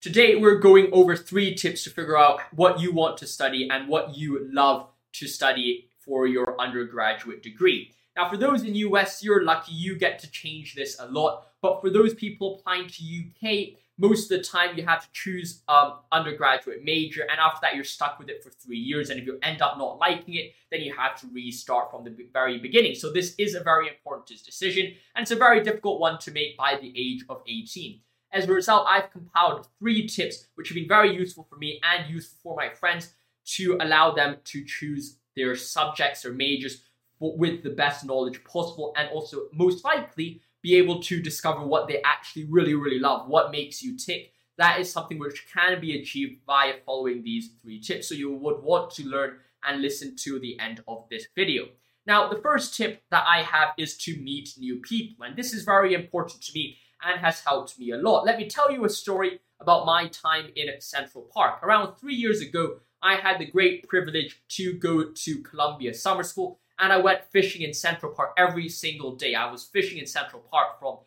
Today, 0.00 0.36
we're 0.36 0.60
going 0.60 0.90
over 0.92 1.16
three 1.16 1.56
tips 1.56 1.82
to 1.82 1.90
figure 1.90 2.16
out 2.16 2.40
what 2.52 2.78
you 2.78 2.92
want 2.92 3.16
to 3.16 3.26
study 3.26 3.68
and 3.68 3.88
what 3.88 4.16
you 4.16 4.48
love 4.52 4.86
to 5.14 5.26
study 5.26 5.90
for 5.98 6.28
your 6.28 6.54
undergraduate 6.60 7.42
degree. 7.42 7.92
Now, 8.16 8.30
for 8.30 8.36
those 8.36 8.62
in 8.62 8.76
US, 8.76 9.24
you're 9.24 9.42
lucky 9.42 9.72
you 9.72 9.98
get 9.98 10.20
to 10.20 10.30
change 10.30 10.76
this 10.76 10.96
a 11.00 11.06
lot. 11.06 11.48
But 11.60 11.80
for 11.80 11.90
those 11.90 12.14
people 12.14 12.60
applying 12.60 12.86
to 12.86 13.02
UK, 13.02 13.80
most 13.98 14.30
of 14.30 14.38
the 14.38 14.44
time 14.44 14.78
you 14.78 14.86
have 14.86 15.02
to 15.02 15.08
choose 15.12 15.64
um, 15.66 15.94
undergraduate 16.12 16.84
major, 16.84 17.22
and 17.22 17.40
after 17.40 17.58
that 17.62 17.74
you're 17.74 17.82
stuck 17.82 18.20
with 18.20 18.28
it 18.28 18.44
for 18.44 18.50
three 18.50 18.78
years. 18.78 19.10
And 19.10 19.18
if 19.18 19.26
you 19.26 19.40
end 19.42 19.62
up 19.62 19.78
not 19.78 19.98
liking 19.98 20.34
it, 20.34 20.52
then 20.70 20.80
you 20.80 20.94
have 20.94 21.20
to 21.22 21.26
restart 21.32 21.90
from 21.90 22.04
the 22.04 22.16
very 22.32 22.58
beginning. 22.58 22.94
So 22.94 23.10
this 23.12 23.34
is 23.36 23.56
a 23.56 23.64
very 23.64 23.88
important 23.88 24.28
decision, 24.28 24.94
and 25.16 25.22
it's 25.22 25.32
a 25.32 25.36
very 25.36 25.60
difficult 25.60 25.98
one 25.98 26.20
to 26.20 26.30
make 26.30 26.56
by 26.56 26.78
the 26.80 26.92
age 26.96 27.24
of 27.28 27.42
18. 27.48 27.98
As 28.32 28.44
a 28.44 28.52
result, 28.52 28.86
I've 28.88 29.10
compiled 29.10 29.66
three 29.78 30.06
tips 30.06 30.48
which 30.54 30.68
have 30.68 30.74
been 30.74 30.88
very 30.88 31.14
useful 31.14 31.46
for 31.48 31.56
me 31.56 31.80
and 31.82 32.12
useful 32.12 32.38
for 32.42 32.56
my 32.56 32.68
friends 32.68 33.14
to 33.56 33.78
allow 33.80 34.12
them 34.12 34.36
to 34.44 34.64
choose 34.64 35.16
their 35.34 35.56
subjects 35.56 36.24
or 36.24 36.32
majors 36.32 36.82
with 37.20 37.62
the 37.62 37.70
best 37.70 38.04
knowledge 38.04 38.42
possible 38.44 38.92
and 38.96 39.08
also 39.10 39.48
most 39.52 39.84
likely 39.84 40.40
be 40.62 40.76
able 40.76 41.00
to 41.00 41.22
discover 41.22 41.64
what 41.64 41.88
they 41.88 42.02
actually 42.02 42.44
really, 42.44 42.74
really 42.74 42.98
love, 42.98 43.28
what 43.28 43.50
makes 43.50 43.82
you 43.82 43.96
tick. 43.96 44.32
That 44.58 44.80
is 44.80 44.92
something 44.92 45.18
which 45.18 45.46
can 45.52 45.80
be 45.80 46.00
achieved 46.00 46.40
via 46.46 46.74
following 46.84 47.22
these 47.22 47.50
three 47.62 47.80
tips. 47.80 48.08
So 48.08 48.14
you 48.14 48.32
would 48.32 48.62
want 48.62 48.90
to 48.92 49.06
learn 49.06 49.38
and 49.64 49.80
listen 49.80 50.16
to 50.16 50.38
the 50.38 50.58
end 50.60 50.82
of 50.88 51.06
this 51.10 51.26
video. 51.34 51.66
Now, 52.06 52.28
the 52.28 52.40
first 52.40 52.76
tip 52.76 53.02
that 53.10 53.24
I 53.26 53.42
have 53.42 53.68
is 53.78 53.96
to 53.98 54.16
meet 54.20 54.54
new 54.58 54.80
people. 54.80 55.24
And 55.24 55.36
this 55.36 55.52
is 55.52 55.62
very 55.62 55.94
important 55.94 56.42
to 56.42 56.52
me 56.54 56.76
and 57.02 57.20
has 57.20 57.40
helped 57.40 57.78
me 57.78 57.90
a 57.90 57.96
lot. 57.96 58.24
Let 58.24 58.38
me 58.38 58.48
tell 58.48 58.70
you 58.70 58.84
a 58.84 58.90
story 58.90 59.40
about 59.60 59.86
my 59.86 60.08
time 60.08 60.46
in 60.54 60.68
Central 60.80 61.28
Park. 61.34 61.62
Around 61.62 61.96
three 61.96 62.14
years 62.14 62.40
ago, 62.40 62.80
I 63.02 63.16
had 63.16 63.38
the 63.38 63.46
great 63.46 63.88
privilege 63.88 64.40
to 64.50 64.72
go 64.74 65.04
to 65.04 65.42
Columbia 65.42 65.94
Summer 65.94 66.22
School 66.22 66.58
and 66.78 66.92
I 66.92 66.98
went 66.98 67.24
fishing 67.24 67.62
in 67.62 67.74
Central 67.74 68.12
Park 68.12 68.32
every 68.36 68.68
single 68.68 69.16
day. 69.16 69.34
I 69.34 69.50
was 69.50 69.64
fishing 69.64 69.98
in 69.98 70.06
Central 70.06 70.42
Park 70.50 70.78
from 70.78 70.98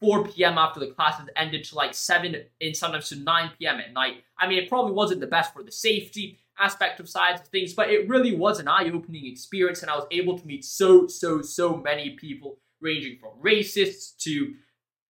4 0.00 0.28
p.m. 0.28 0.58
after 0.58 0.80
the 0.80 0.88
classes 0.88 1.28
ended 1.36 1.64
to 1.64 1.74
like 1.74 1.94
7 1.94 2.36
and 2.60 2.76
sometimes 2.76 3.08
to 3.08 3.16
9 3.16 3.50
p.m. 3.58 3.80
at 3.80 3.92
night. 3.92 4.24
I 4.38 4.46
mean, 4.46 4.62
it 4.62 4.68
probably 4.68 4.92
wasn't 4.92 5.20
the 5.20 5.26
best 5.26 5.52
for 5.52 5.62
the 5.62 5.72
safety 5.72 6.38
aspect 6.58 7.00
of 7.00 7.08
sides 7.08 7.40
of 7.40 7.48
things, 7.48 7.72
but 7.72 7.90
it 7.90 8.08
really 8.08 8.34
was 8.34 8.58
an 8.60 8.68
eye-opening 8.68 9.26
experience, 9.26 9.82
and 9.82 9.90
I 9.90 9.96
was 9.96 10.06
able 10.10 10.38
to 10.38 10.46
meet 10.46 10.64
so, 10.64 11.06
so, 11.06 11.42
so 11.42 11.76
many 11.76 12.10
people, 12.10 12.58
ranging 12.80 13.18
from 13.18 13.30
racists 13.42 14.16
to 14.18 14.54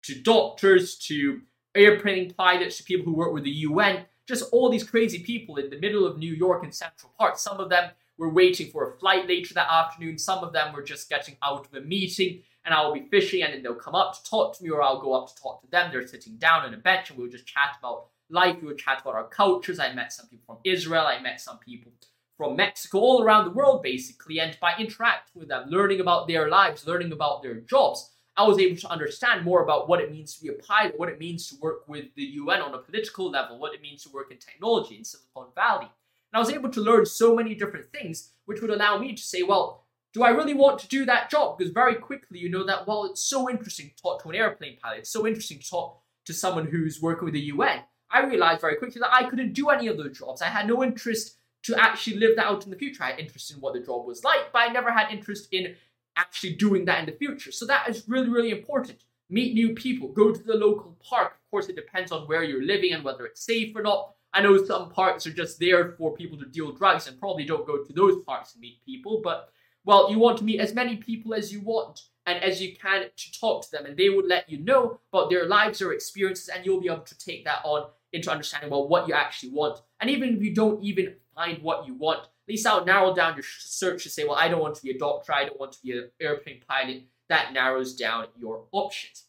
to 0.07 0.15
doctors 0.21 0.97
to 0.97 1.41
airplane 1.75 2.33
pilots 2.33 2.79
to 2.79 2.85
people 2.85 3.05
who 3.05 3.13
work 3.13 3.33
with 3.33 3.45
the 3.45 3.51
UN, 3.51 4.05
just 4.27 4.53
all 4.53 4.71
these 4.71 4.89
crazy 4.89 5.19
people 5.19 5.57
in 5.57 5.71
the 5.71 5.79
middle 5.79 6.07
of 6.07 6.19
New 6.19 6.33
York 6.33 6.65
and 6.65 6.75
Central 6.75 7.13
Park. 7.19 7.39
Some 7.39 7.59
of 7.59 7.71
them 7.71 7.91
were 8.19 8.31
waiting 8.31 8.71
for 8.71 8.89
a 8.89 8.99
flight 8.99 9.29
later 9.29 9.55
that 9.55 9.71
afternoon. 9.71 10.19
Some 10.19 10.43
of 10.43 10.53
them 10.53 10.73
were 10.73 10.83
just 10.83 11.09
getting 11.09 11.37
out 11.43 11.67
of 11.67 11.75
a 11.75 11.81
meeting 11.81 12.43
and 12.65 12.75
I 12.75 12.85
will 12.85 12.95
be 12.95 13.09
fishing 13.11 13.43
and 13.43 13.53
then 13.53 13.63
they'll 13.63 13.75
come 13.75 13.95
up 13.95 14.15
to 14.15 14.29
talk 14.29 14.57
to 14.57 14.65
me 14.65 14.71
or 14.71 14.83
I'll 14.83 15.01
go 15.01 15.13
up 15.13 15.29
to 15.29 15.41
talk 15.41 15.61
to 15.63 15.71
them. 15.71 15.91
They're 15.93 16.07
sitting 16.07 16.37
down 16.37 16.63
on 16.63 16.75
a 16.75 16.79
bench 16.79 17.11
and 17.11 17.19
we'll 17.19 17.31
just 17.31 17.47
chat 17.47 17.77
about 17.79 18.07
life. 18.31 18.57
We 18.61 18.69
will 18.69 18.75
chat 18.75 19.03
about 19.03 19.15
our 19.15 19.29
cultures. 19.29 19.79
I 19.79 19.93
met 19.93 20.13
some 20.13 20.27
people 20.27 20.55
from 20.55 20.59
Israel. 20.65 21.07
I 21.07 21.21
met 21.21 21.41
some 21.41 21.59
people 21.59 21.93
from 22.37 22.57
Mexico, 22.57 22.99
all 22.99 23.23
around 23.23 23.45
the 23.45 23.53
world 23.53 23.83
basically. 23.83 24.41
And 24.41 24.57
by 24.61 24.75
interacting 24.79 25.39
with 25.39 25.49
them, 25.49 25.69
learning 25.69 26.01
about 26.01 26.27
their 26.27 26.49
lives, 26.49 26.87
learning 26.87 27.13
about 27.13 27.43
their 27.43 27.61
jobs, 27.61 28.11
I 28.37 28.47
was 28.47 28.59
able 28.59 28.77
to 28.77 28.91
understand 28.91 29.45
more 29.45 29.63
about 29.63 29.89
what 29.89 30.01
it 30.01 30.13
means 30.13 30.37
to 30.37 30.43
be 30.43 30.49
a 30.49 30.53
pilot, 30.53 30.99
what 30.99 31.09
it 31.09 31.19
means 31.19 31.49
to 31.49 31.57
work 31.61 31.89
with 31.89 32.15
the 32.17 32.23
UN 32.23 32.61
on 32.61 32.75
a 32.75 32.79
political 32.79 33.31
level, 33.31 33.59
what 33.59 33.75
it 33.75 33.81
means 33.81 34.03
to 34.03 34.11
work 34.11 34.31
in 34.31 34.39
technology 34.39 34.97
in 34.97 35.05
Silicon 35.05 35.47
Valley. 35.55 35.87
And 36.33 36.37
I 36.37 36.39
was 36.39 36.51
able 36.51 36.69
to 36.71 36.81
learn 36.81 37.07
so 37.07 37.35
many 37.35 37.55
different 37.55 37.91
things, 37.93 38.31
which 38.45 38.61
would 38.61 38.71
allow 38.71 38.99
me 38.99 39.15
to 39.15 39.23
say, 39.23 39.43
well, 39.43 39.85
do 40.13 40.23
I 40.23 40.31
really 40.31 40.55
want 40.55 40.79
to 40.81 40.89
do 40.89 41.05
that 41.07 41.31
job? 41.31 41.57
Because 41.57 41.73
very 41.73 41.95
quickly 41.95 42.39
you 42.39 42.51
know 42.51 42.65
that, 42.67 42.87
well, 42.87 43.05
it's 43.07 43.23
so 43.23 43.49
interesting 43.49 43.91
to 43.91 44.03
talk 44.03 44.23
to 44.23 44.29
an 44.29 44.35
airplane 44.35 44.77
pilot, 44.83 45.01
it's 45.01 45.11
so 45.11 45.27
interesting 45.27 45.59
to 45.59 45.71
talk 45.71 46.01
to 46.27 46.35
someone 46.35 46.67
who's 46.67 47.01
working 47.01 47.25
with 47.25 47.35
the 47.35 47.41
UN. 47.41 47.81
I 48.11 48.25
realized 48.25 48.61
very 48.61 48.77
quickly 48.77 49.01
that 49.01 49.13
I 49.13 49.29
couldn't 49.29 49.53
do 49.53 49.71
any 49.71 49.89
of 49.89 49.97
those 49.97 50.19
jobs. 50.19 50.43
I 50.43 50.47
had 50.47 50.69
no 50.69 50.83
interest 50.83 51.37
to 51.65 51.81
actually 51.81 52.19
live 52.19 52.37
that 52.37 52.47
out 52.47 52.65
in 52.65 52.71
the 52.71 52.77
future. 52.77 53.03
I 53.03 53.11
had 53.11 53.19
interest 53.19 53.51
in 53.51 53.61
what 53.61 53.75
the 53.75 53.81
job 53.81 54.07
was 54.07 54.23
like, 54.23 54.53
but 54.53 54.61
I 54.61 54.69
never 54.69 54.93
had 54.93 55.11
interest 55.11 55.49
in 55.53 55.75
actually 56.17 56.55
doing 56.55 56.85
that 56.87 57.01
in 57.01 57.07
the 57.07 57.13
future. 57.13 57.53
So 57.53 57.67
that 57.67 57.89
is 57.89 58.05
really, 58.09 58.29
really 58.29 58.51
important. 58.51 59.05
Meet 59.29 59.55
new 59.55 59.75
people, 59.75 60.09
go 60.09 60.33
to 60.33 60.43
the 60.43 60.55
local 60.55 60.97
park. 61.03 61.33
Of 61.33 61.51
course, 61.51 61.69
it 61.69 61.77
depends 61.77 62.13
on 62.13 62.27
where 62.27 62.45
you're 62.45 62.65
living 62.65 62.93
and 62.93 63.05
whether 63.05 63.27
it's 63.27 63.45
safe 63.45 63.75
or 63.75 63.83
not. 63.83 64.15
I 64.33 64.43
know 64.43 64.63
some 64.63 64.91
parks 64.91 65.27
are 65.27 65.33
just 65.33 65.59
there 65.59 65.93
for 65.93 66.15
people 66.15 66.39
to 66.39 66.47
deal 66.47 66.73
drugs 66.73 67.07
and 67.07 67.19
probably 67.19 67.45
don't 67.45 67.67
go 67.67 67.83
to 67.83 67.93
those 67.93 68.23
parks 68.25 68.53
and 68.53 68.61
meet 68.61 68.85
people, 68.85 69.21
but 69.23 69.51
well, 69.85 70.11
you 70.11 70.19
want 70.19 70.39
to 70.39 70.45
meet 70.45 70.61
as 70.61 70.75
many 70.75 70.97
people 70.97 71.33
as 71.33 71.53
you 71.53 71.61
want 71.61 72.03
and 72.27 72.43
as 72.43 72.61
you 72.61 72.75
can 72.77 73.05
to 73.17 73.41
talk 73.41 73.65
to 73.65 73.71
them, 73.71 73.87
and 73.87 73.97
they 73.97 74.09
would 74.09 74.27
let 74.27 74.51
you 74.51 74.59
know 74.59 74.99
about 75.13 75.31
their 75.31 75.47
lives 75.47 75.81
or 75.81 75.93
experiences, 75.93 76.49
and 76.49 76.67
you'll 76.67 76.81
be 76.81 76.89
able 76.89 77.03
to 77.03 77.19
take 77.19 77.45
that 77.45 77.61
on 77.65 77.89
into 78.13 78.31
understanding 78.31 78.69
well 78.69 78.89
what 78.89 79.07
you 79.07 79.15
actually 79.15 79.51
want. 79.51 79.81
And 80.01 80.11
even 80.11 80.37
if 80.37 80.43
you 80.43 80.55
don't 80.55 80.83
even 80.83 81.15
find 81.35 81.63
what 81.63 81.87
you 81.87 81.95
want, 81.95 82.27
least 82.49 82.67
I'll 82.67 82.85
narrow 82.85 83.15
down 83.15 83.35
your 83.35 83.45
search 83.59 84.03
to 84.05 84.11
say, 84.11 84.25
well, 84.25 84.37
I 84.37 84.49
don't 84.49 84.61
want 84.61 84.77
to 84.77 84.83
be 84.83 84.91
a 84.91 84.99
doctor, 84.99 85.33
I 85.33 85.45
don't 85.45 85.59
want 85.59 85.73
to 85.73 85.83
be 85.83 85.93
an 85.93 86.11
airplane 86.21 86.61
pilot. 86.69 87.05
That 87.29 87.53
narrows 87.53 87.95
down 87.95 88.27
your 88.39 88.67
options. 88.73 89.25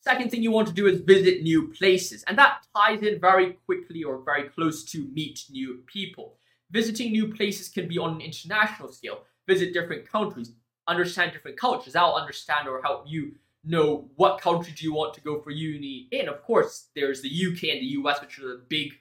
Second 0.00 0.30
thing 0.30 0.42
you 0.42 0.50
want 0.50 0.68
to 0.68 0.74
do 0.74 0.86
is 0.86 1.00
visit 1.00 1.42
new 1.42 1.68
places, 1.68 2.24
and 2.26 2.38
that 2.38 2.66
ties 2.74 3.02
in 3.02 3.20
very 3.20 3.58
quickly 3.66 4.02
or 4.02 4.22
very 4.24 4.48
close 4.48 4.84
to 4.84 5.08
meet 5.12 5.44
new 5.50 5.82
people. 5.86 6.36
Visiting 6.70 7.12
new 7.12 7.32
places 7.32 7.68
can 7.68 7.88
be 7.88 7.98
on 7.98 8.14
an 8.14 8.20
international 8.20 8.92
scale. 8.92 9.24
Visit 9.46 9.72
different 9.72 10.08
countries, 10.08 10.52
understand 10.86 11.32
different 11.32 11.58
cultures. 11.58 11.92
That'll 11.92 12.14
understand 12.14 12.68
or 12.68 12.82
help 12.82 13.04
you 13.06 13.32
know 13.64 14.08
what 14.16 14.40
country 14.40 14.72
do 14.76 14.84
you 14.84 14.92
want 14.92 15.14
to 15.14 15.20
go 15.20 15.40
for 15.40 15.50
uni 15.50 16.08
in. 16.10 16.28
Of 16.28 16.42
course, 16.42 16.88
there's 16.94 17.22
the 17.22 17.28
UK 17.28 17.64
and 17.64 17.80
the 17.80 17.94
US, 18.00 18.20
which 18.20 18.38
are 18.38 18.48
the 18.48 18.62
big 18.68 18.92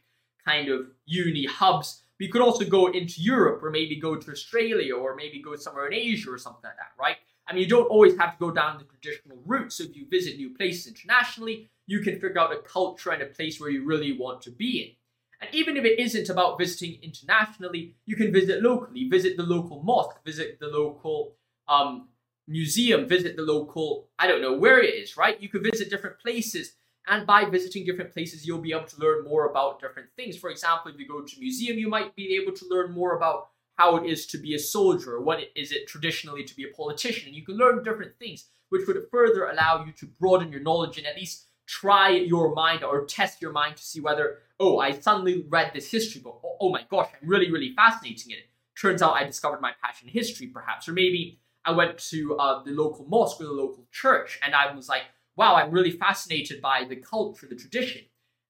kind 0.45 0.69
of 0.69 0.87
uni 1.05 1.45
hubs. 1.45 2.03
But 2.17 2.25
you 2.25 2.31
could 2.31 2.41
also 2.41 2.65
go 2.65 2.87
into 2.87 3.21
Europe 3.21 3.63
or 3.63 3.69
maybe 3.69 3.95
go 3.95 4.15
to 4.15 4.31
Australia 4.31 4.95
or 4.95 5.15
maybe 5.15 5.41
go 5.41 5.55
somewhere 5.55 5.87
in 5.87 5.93
Asia 5.93 6.31
or 6.31 6.37
something 6.37 6.63
like 6.63 6.77
that, 6.77 6.91
right? 6.99 7.17
I 7.47 7.53
mean, 7.53 7.63
you 7.63 7.69
don't 7.69 7.87
always 7.87 8.17
have 8.17 8.33
to 8.33 8.39
go 8.39 8.51
down 8.51 8.77
the 8.77 8.83
traditional 8.83 9.37
route. 9.45 9.71
So 9.71 9.83
if 9.83 9.95
you 9.95 10.07
visit 10.09 10.37
new 10.37 10.49
places 10.55 10.87
internationally, 10.87 11.69
you 11.85 12.01
can 12.01 12.19
figure 12.19 12.39
out 12.39 12.51
a 12.51 12.57
culture 12.57 13.11
and 13.11 13.21
a 13.21 13.27
place 13.27 13.59
where 13.59 13.69
you 13.69 13.85
really 13.85 14.17
want 14.17 14.41
to 14.43 14.51
be 14.51 14.81
in. 14.81 14.91
And 15.39 15.53
even 15.53 15.77
if 15.77 15.85
it 15.85 15.99
isn't 15.99 16.29
about 16.29 16.57
visiting 16.57 16.97
internationally, 17.01 17.95
you 18.05 18.15
can 18.15 18.33
visit 18.33 18.61
locally. 18.61 19.07
Visit 19.07 19.37
the 19.37 19.43
local 19.43 19.81
mosque, 19.83 20.17
visit 20.25 20.59
the 20.59 20.67
local 20.67 21.35
um, 21.67 22.09
museum, 22.47 23.07
visit 23.07 23.35
the 23.35 23.43
local, 23.43 24.07
I 24.17 24.27
don't 24.27 24.41
know 24.41 24.57
where 24.57 24.81
it 24.81 24.93
is, 24.93 25.15
right? 25.15 25.39
You 25.39 25.49
could 25.49 25.63
visit 25.63 25.89
different 25.89 26.19
places. 26.19 26.73
And 27.07 27.25
by 27.25 27.45
visiting 27.45 27.85
different 27.85 28.13
places, 28.13 28.45
you'll 28.45 28.61
be 28.61 28.73
able 28.73 28.85
to 28.87 28.99
learn 28.99 29.23
more 29.23 29.49
about 29.49 29.79
different 29.79 30.09
things. 30.17 30.37
For 30.37 30.49
example, 30.49 30.91
if 30.91 30.99
you 30.99 31.07
go 31.07 31.21
to 31.21 31.37
a 31.37 31.39
museum, 31.39 31.77
you 31.77 31.87
might 31.87 32.15
be 32.15 32.35
able 32.35 32.51
to 32.53 32.65
learn 32.69 32.91
more 32.91 33.15
about 33.15 33.49
how 33.77 33.95
it 33.95 34.09
is 34.09 34.25
to 34.27 34.37
be 34.37 34.55
a 34.55 34.59
soldier, 34.59 35.15
or 35.15 35.21
what 35.21 35.39
is 35.55 35.71
it 35.71 35.87
traditionally 35.87 36.43
to 36.43 36.55
be 36.55 36.65
a 36.65 36.75
politician. 36.75 37.27
And 37.27 37.35
you 37.35 37.45
can 37.45 37.55
learn 37.55 37.83
different 37.83 38.17
things, 38.19 38.45
which 38.69 38.87
would 38.87 38.97
further 39.11 39.45
allow 39.45 39.85
you 39.85 39.93
to 39.93 40.07
broaden 40.19 40.51
your 40.51 40.61
knowledge 40.61 40.97
and 40.97 41.07
at 41.07 41.15
least 41.15 41.45
try 41.67 42.09
your 42.09 42.53
mind 42.53 42.83
or 42.83 43.05
test 43.05 43.41
your 43.41 43.51
mind 43.51 43.77
to 43.77 43.83
see 43.83 44.01
whether, 44.01 44.39
oh, 44.59 44.79
I 44.79 44.91
suddenly 44.91 45.45
read 45.47 45.71
this 45.73 45.91
history 45.91 46.21
book. 46.21 46.41
Oh, 46.43 46.57
oh 46.59 46.71
my 46.71 46.83
gosh, 46.89 47.09
I'm 47.21 47.29
really, 47.29 47.51
really 47.51 47.73
fascinating 47.75 48.31
in 48.31 48.39
it. 48.39 48.49
Turns 48.79 49.01
out 49.01 49.15
I 49.15 49.23
discovered 49.23 49.61
my 49.61 49.73
passion 49.81 50.07
in 50.07 50.13
history, 50.13 50.47
perhaps. 50.47 50.87
Or 50.87 50.93
maybe 50.93 51.39
I 51.63 51.71
went 51.71 51.97
to 52.09 52.37
uh, 52.37 52.63
the 52.63 52.71
local 52.71 53.05
mosque 53.05 53.41
or 53.41 53.45
the 53.45 53.51
local 53.51 53.85
church 53.91 54.39
and 54.43 54.55
I 54.55 54.73
was 54.73 54.89
like, 54.89 55.03
wow, 55.37 55.55
I'm 55.55 55.71
really 55.71 55.91
fascinated 55.91 56.61
by 56.61 56.83
the 56.83 56.95
culture, 56.97 57.47
the 57.47 57.55
tradition. 57.55 58.01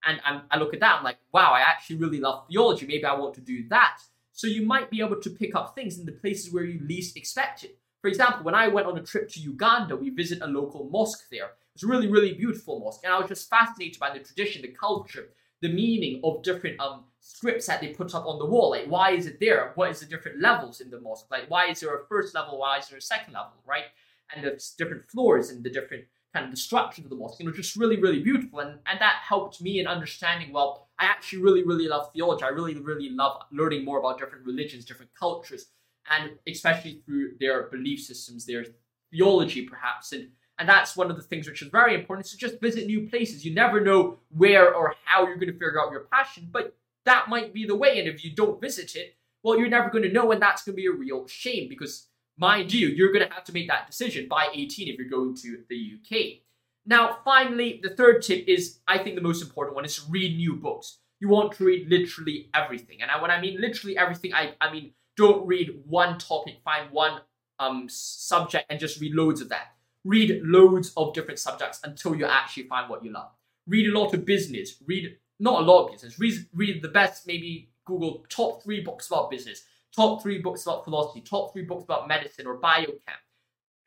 And 0.06 0.20
I'm, 0.26 0.44
I 0.50 0.58
look 0.58 0.74
at 0.74 0.80
that, 0.80 0.98
I'm 0.98 1.04
like, 1.04 1.18
wow, 1.34 1.52
I 1.52 1.60
actually 1.60 1.98
really 1.98 2.20
love 2.20 2.48
theology. 2.48 2.88
Maybe 2.88 3.06
I 3.06 3.14
want 3.14 3.36
to 3.36 3.42
do 3.42 3.68
that. 3.70 4.00
So 4.32 4.48
you 4.48 4.66
might 4.66 4.90
be 4.90 5.02
able 5.02 5.20
to 5.20 5.30
pick 5.30 5.54
up 5.56 5.76
things 5.76 6.00
in 6.00 6.06
the 6.06 6.12
places 6.12 6.54
where 6.54 6.64
you 6.64 6.80
least 6.88 7.18
expect 7.18 7.64
it. 7.64 7.78
For 8.02 8.08
example, 8.08 8.44
when 8.44 8.56
I 8.56 8.68
went 8.68 8.88
on 8.88 8.98
a 8.98 9.04
trip 9.04 9.30
to 9.32 9.40
Uganda, 9.40 9.96
we 9.96 10.12
visited 10.12 10.44
a 10.44 10.48
local 10.48 10.90
mosque 10.90 11.26
there. 11.30 11.52
It's 11.74 11.84
a 11.84 11.88
really, 11.88 12.08
really 12.08 12.34
beautiful 12.34 12.80
mosque, 12.80 13.02
and 13.04 13.14
I 13.14 13.20
was 13.20 13.28
just 13.28 13.50
fascinated 13.50 14.00
by 14.00 14.12
the 14.12 14.24
tradition, 14.24 14.62
the 14.62 14.70
culture, 14.70 15.30
the 15.62 15.74
meaning 15.74 16.22
of 16.24 16.44
different 16.44 16.80
um 16.80 17.06
scripts 17.20 17.66
that 17.68 17.82
they 17.82 17.90
put 17.90 18.16
up 18.16 18.26
on 18.26 18.40
the 18.40 18.46
wall. 18.46 18.72
Like, 18.72 18.86
why 18.86 19.12
is 19.12 19.26
it 19.26 19.40
there? 19.40 19.72
What 19.76 19.92
is 19.92 20.00
the 20.00 20.06
different 20.06 20.40
levels 20.40 20.80
in 20.80 20.90
the 20.90 21.02
mosque? 21.02 21.28
Like, 21.30 21.50
why 21.50 21.68
is 21.70 21.80
there 21.80 21.96
a 21.96 22.06
first 22.06 22.34
level? 22.34 22.60
Why 22.60 22.78
is 22.78 22.88
there 22.88 22.98
a 22.98 23.02
second 23.02 23.34
level? 23.34 23.54
Right? 23.66 23.86
And 24.34 24.44
there's 24.44 24.74
different 24.78 25.10
floors 25.10 25.50
and 25.50 25.64
the 25.64 25.70
different 25.70 26.06
kind 26.38 26.46
of 26.46 26.52
the 26.52 26.58
structure 26.58 27.02
of 27.02 27.10
the 27.10 27.16
mosque. 27.16 27.40
And 27.40 27.48
it 27.50 27.52
was 27.52 27.66
just 27.66 27.76
really, 27.76 28.00
really 28.00 28.22
beautiful, 28.22 28.60
and 28.60 28.80
and 28.90 29.00
that 29.02 29.18
helped 29.28 29.62
me 29.62 29.80
in 29.80 29.88
understanding 29.88 30.54
well 30.54 30.88
I 31.00 31.06
actually 31.06 31.42
really, 31.44 31.64
really 31.64 31.88
love 31.88 32.12
theology. 32.12 32.44
I 32.44 32.50
really, 32.50 32.76
really 32.76 33.10
love 33.10 33.44
learning 33.52 33.86
more 33.86 34.00
about 34.00 34.18
different 34.18 34.46
religions, 34.46 34.84
different 34.84 35.12
cultures, 35.14 35.68
and 36.10 36.32
especially 36.48 37.02
through 37.06 37.34
their 37.40 37.64
belief 37.76 38.00
systems, 38.02 38.46
their 38.46 38.66
theology, 39.12 39.62
perhaps. 39.74 40.12
And 40.12 40.30
And 40.60 40.68
that's 40.68 40.98
one 40.98 41.12
of 41.12 41.18
the 41.18 41.28
things 41.30 41.48
which 41.48 41.62
is 41.62 41.70
very 41.70 41.94
important 41.94 42.26
is 42.26 42.32
to 42.32 42.38
just 42.38 42.60
visit 42.60 42.88
new 42.88 43.08
places. 43.08 43.46
You 43.46 43.54
never 43.54 43.80
know 43.80 44.02
where 44.30 44.74
or 44.74 44.96
how 45.06 45.28
you're 45.28 45.36
going 45.36 45.54
to 45.54 45.60
figure 45.62 45.80
out 45.80 45.92
your 45.92 46.08
passion, 46.12 46.50
but 46.52 46.76
that 47.06 47.30
might 47.30 47.54
be 47.54 47.66
the 47.66 47.76
way. 47.76 48.00
And 48.00 48.08
if 48.08 48.24
you 48.24 48.32
don't 48.42 48.60
visit 48.60 48.96
it, 48.96 49.16
well, 49.44 49.58
you're 49.60 49.70
never 49.78 49.92
going 49.92 50.08
to 50.08 50.18
know, 50.18 50.32
and 50.32 50.42
that's 50.42 50.64
going 50.64 50.76
to 50.76 50.82
be 50.84 50.88
a 50.88 50.92
real 50.92 51.28
shame 51.28 51.70
because, 51.70 52.08
mind 52.38 52.74
you, 52.74 52.88
you're 52.88 53.12
going 53.12 53.28
to 53.28 53.34
have 53.34 53.44
to 53.46 53.54
make 53.54 53.68
that 53.68 53.88
decision 53.88 54.28
by 54.28 54.50
18 54.54 54.88
if 54.88 54.98
you're 54.98 55.10
going 55.10 55.36
to 55.38 55.64
the 55.70 55.94
UK. 56.00 56.42
Now, 56.86 57.18
finally, 57.26 57.80
the 57.84 57.90
third 57.90 58.22
tip 58.22 58.46
is, 58.48 58.80
I 58.88 58.98
think, 58.98 59.16
the 59.16 59.22
most 59.22 59.42
important 59.44 59.76
one 59.76 59.86
is 59.86 59.98
to 59.98 60.02
read 60.10 60.38
new 60.38 60.56
books. 60.56 61.00
You 61.20 61.30
want 61.30 61.52
to 61.54 61.66
read 61.66 61.90
literally 61.90 62.50
everything. 62.54 63.02
And 63.02 63.12
I, 63.12 63.22
when 63.22 63.32
I 63.32 63.42
mean 63.42 63.60
literally 63.60 63.98
everything, 63.98 64.34
I, 64.34 64.54
I 64.62 64.72
mean 64.72 64.92
don't 65.18 65.46
read 65.46 65.82
one 65.86 66.18
topic, 66.18 66.60
find 66.64 66.92
one 66.92 67.22
um, 67.60 67.88
subject 67.90 68.66
and 68.70 68.80
just 68.80 69.02
read 69.02 69.14
loads 69.14 69.42
of 69.42 69.50
that. 69.50 69.74
Read 70.06 70.42
loads 70.44 70.94
of 70.96 71.14
different 71.14 71.40
subjects 71.40 71.82
until 71.84 72.16
you 72.16 72.26
actually 72.26 72.64
find 72.64 72.90
what 72.90 73.04
you 73.04 73.12
love. 73.12 73.32
Read 73.68 73.88
a 73.88 74.00
lot 74.00 74.14
of 74.14 74.24
business. 74.26 74.76
Read 74.86 75.18
not 75.40 75.62
a 75.62 75.66
lot 75.66 75.86
of 75.86 75.92
business. 75.92 76.20
Read, 76.20 76.46
read 76.54 76.82
the 76.82 76.88
best, 76.88 77.28
maybe 77.28 77.70
Google 77.86 78.26
top 78.30 78.64
three 78.64 78.82
books 78.82 79.08
about 79.08 79.32
business, 79.32 79.64
top 79.98 80.22
three 80.22 80.40
books 80.40 80.64
about 80.64 80.84
philosophy, 80.84 81.22
top 81.22 81.52
three 81.52 81.64
books 81.64 81.84
about 81.84 82.08
medicine 82.08 82.46
or 82.46 82.60
biochem, 82.60 83.20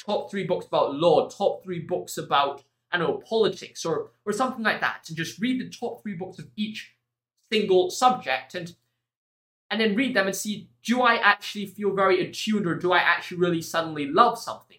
top 0.05 0.31
three 0.31 0.45
books 0.45 0.67
about 0.67 0.95
law, 0.95 1.29
top 1.29 1.63
three 1.63 1.79
books 1.79 2.19
about, 2.19 2.65
I 2.91 2.99
don't 2.99 3.09
know, 3.09 3.23
politics 3.27 3.85
or, 3.85 4.11
or 4.27 4.33
something 4.33 4.65
like 4.65 4.81
that. 4.81 5.05
And 5.09 5.17
just 5.17 5.41
read 5.41 5.61
the 5.61 5.71
top 5.71 6.03
three 6.03 6.15
books 6.15 6.39
of 6.39 6.49
each 6.57 6.95
single 7.53 7.91
subject 7.91 8.55
and 8.55 8.75
and 9.73 9.81
then 9.81 9.95
read 9.95 10.17
them 10.17 10.27
and 10.27 10.35
see 10.35 10.69
do 10.83 11.01
I 11.01 11.15
actually 11.15 11.67
feel 11.67 11.95
very 11.95 12.21
attuned 12.21 12.67
or 12.67 12.75
do 12.75 12.93
I 12.93 12.99
actually 12.99 13.39
really 13.39 13.63
suddenly 13.63 14.07
love 14.07 14.37
something? 14.37 14.79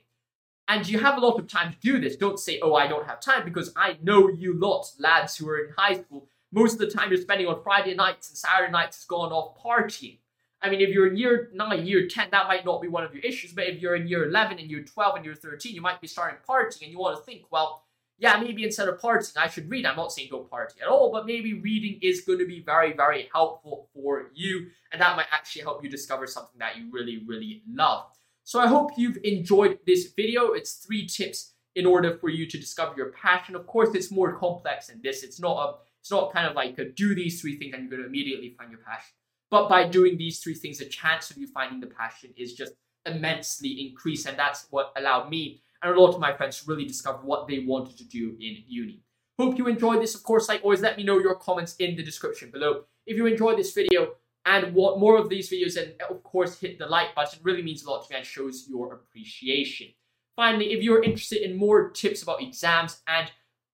And 0.68 0.88
you 0.88 1.00
have 1.00 1.18
a 1.18 1.22
lot 1.22 1.40
of 1.40 1.48
time 1.48 1.72
to 1.74 1.80
do 1.80 2.00
this. 2.00 2.18
Don't 2.18 2.40
say, 2.40 2.60
oh, 2.62 2.76
I 2.76 2.88
don't 2.88 3.06
have 3.06 3.20
time, 3.20 3.44
because 3.44 3.74
I 3.76 3.98
know 4.02 4.30
you 4.30 4.58
lots, 4.58 4.96
lads 5.00 5.36
who 5.36 5.50
are 5.50 5.66
in 5.66 5.74
high 5.78 5.96
school. 5.96 6.30
Most 6.54 6.74
of 6.74 6.80
the 6.80 6.88
time 6.88 7.10
you're 7.10 7.22
spending 7.22 7.48
on 7.48 7.62
Friday 7.62 7.94
nights 7.94 8.30
and 8.30 8.38
Saturday 8.38 8.72
nights 8.72 9.00
is 9.00 9.06
going 9.06 9.32
off 9.32 9.62
partying. 9.62 10.20
I 10.62 10.70
mean, 10.70 10.82
if 10.82 10.90
you're 10.90 11.08
in 11.08 11.18
year 11.18 11.50
9, 11.54 11.86
year 11.86 12.08
10, 12.08 12.30
that 12.32 12.48
might 12.48 12.66
not 12.66 12.82
be 12.82 12.88
one 12.88 13.04
of 13.04 13.14
your 13.14 13.24
issues, 13.24 13.52
but 13.52 13.66
if 13.66 13.82
you're 13.82 13.96
in 13.96 14.08
year 14.08 14.30
11 14.30 14.60
and 14.60 14.70
year 14.70 14.84
12 14.84 15.16
and 15.16 15.26
year 15.26 15.34
13, 15.34 15.74
you 15.74 15.82
might 15.82 16.00
be 16.00 16.08
starting 16.08 16.38
partying 16.48 16.84
and 16.84 16.92
you 16.92 17.00
want 17.00 17.18
to 17.18 17.24
think, 17.24 17.44
well, 17.52 17.84
yeah, 18.20 18.40
maybe 18.40 18.64
instead 18.64 18.88
of 18.88 19.00
partying, 19.00 19.36
I 19.38 19.48
should 19.48 19.68
read. 19.68 19.86
I'm 19.86 19.96
not 19.96 20.12
saying 20.12 20.28
don't 20.30 20.48
party 20.48 20.80
at 20.80 20.88
all, 20.88 21.12
but 21.12 21.26
maybe 21.26 21.56
reading 21.60 21.98
is 22.04 22.22
going 22.22 22.38
to 22.38 22.46
be 22.46 22.62
very, 22.62 22.94
very 22.94 23.28
helpful 23.34 23.90
for 23.96 24.30
you, 24.36 24.68
and 24.92 25.02
that 25.02 25.16
might 25.16 25.26
actually 25.32 25.64
help 25.64 25.84
you 25.84 25.90
discover 25.90 26.28
something 26.28 26.60
that 26.60 26.78
you 26.78 26.90
really, 26.92 27.24
really 27.26 27.64
love. 27.68 28.06
So 28.44 28.60
I 28.60 28.68
hope 28.68 28.92
you've 28.96 29.18
enjoyed 29.24 29.80
this 29.88 30.14
video. 30.16 30.52
It's 30.52 30.74
three 30.74 31.08
tips 31.08 31.54
in 31.76 31.88
order 31.88 32.18
for 32.18 32.30
you 32.30 32.46
to 32.48 32.60
discover 32.60 32.94
your 32.96 33.12
passion. 33.12 33.56
Of 33.56 33.66
course, 33.66 33.96
it's 33.96 34.12
more 34.12 34.34
complex 34.34 34.88
than 34.88 35.02
this. 35.02 35.24
It's 35.24 35.40
not 35.40 35.58
a, 35.58 35.74
it's 36.00 36.12
not 36.12 36.34
kind 36.34 36.48
of 36.48 36.56
like 36.56 36.78
a, 36.78 36.86
do 36.86 37.16
these 37.16 37.42
three 37.42 37.58
things 37.58 37.74
and 37.74 37.84
you're 37.84 37.92
going 37.92 38.02
to 38.02 38.08
immediately 38.08 38.54
find 38.58 38.70
your 38.70 38.82
passion. 38.82 39.14
But 39.52 39.68
by 39.68 39.88
doing 39.88 40.18
these 40.18 40.40
three 40.40 40.56
things, 40.56 40.80
the 40.80 40.86
chance 40.86 41.30
of 41.30 41.38
you 41.38 41.46
finding 41.46 41.82
the 41.82 41.88
passion 41.88 42.34
is 42.38 42.54
just 42.54 42.72
immensely 43.06 43.86
increased, 43.88 44.26
and 44.26 44.40
that's 44.40 44.66
what 44.72 44.94
allowed 44.96 45.30
me 45.30 45.62
and 45.84 45.96
a 45.96 46.00
lot 46.00 46.14
of 46.14 46.20
my 46.20 46.34
friends 46.34 46.60
to 46.60 46.70
really 46.70 46.86
discover 46.86 47.20
what 47.24 47.48
they 47.48 47.60
wanted 47.60 47.98
to 47.98 48.08
do 48.08 48.36
in 48.40 48.64
uni. 48.68 49.02
Hope 49.40 49.58
you 49.58 49.68
enjoyed 49.68 50.02
this. 50.02 50.16
Of 50.16 50.24
course, 50.24 50.48
like 50.48 50.64
always, 50.64 50.82
let 50.82 50.98
me 50.98 51.04
know 51.04 51.20
your 51.20 51.36
comments 51.36 51.76
in 51.80 51.96
the 51.96 52.04
description 52.04 52.52
below. 52.52 52.84
If 53.06 53.18
you 53.18 53.26
enjoyed 53.26 53.58
this 53.58 53.74
video 53.74 54.14
and 54.46 54.74
want 54.74 55.00
more 55.00 55.18
of 55.18 55.30
these 55.30 55.50
videos, 55.50 55.76
then 55.76 55.94
of 56.10 56.22
course 56.24 56.60
hit 56.60 56.78
the 56.78 56.86
like 56.86 57.16
button. 57.16 57.40
It 57.40 57.46
really 57.46 57.64
means 57.64 57.84
a 57.84 57.90
lot 57.90 58.06
to 58.06 58.14
me 58.14 58.18
and 58.18 58.26
shows 58.26 58.68
your 58.70 58.94
appreciation. 58.94 59.88
Finally, 60.36 60.72
if 60.72 60.84
you're 60.84 61.04
interested 61.04 61.42
in 61.42 61.58
more 61.58 61.90
tips 61.90 62.22
about 62.22 62.42
exams 62.42 63.02
and 63.08 63.32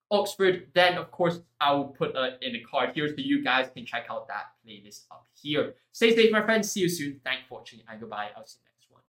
Oxford, 0.10 0.68
then 0.74 0.98
of 0.98 1.12
course 1.12 1.40
I 1.60 1.74
will 1.74 1.90
put 1.90 2.16
it 2.16 2.38
in 2.42 2.54
the 2.54 2.62
card 2.62 2.92
here 2.94 3.08
so 3.08 3.16
you 3.18 3.44
guys 3.44 3.70
can 3.74 3.86
check 3.86 4.06
out 4.10 4.28
that 4.28 4.46
playlist 4.66 5.06
up 5.12 5.28
here. 5.34 5.76
Stay 5.92 6.16
safe, 6.16 6.32
my 6.32 6.44
friends. 6.44 6.72
See 6.72 6.82
you 6.82 6.90
soon. 6.90 7.20
Thanks 7.24 7.44
for 7.48 7.56
watching 7.60 7.82
and 7.90 8.00
goodbye. 8.00 8.30
I'll 8.36 8.46
see 8.46 8.60
you 8.60 8.66
next 8.72 8.77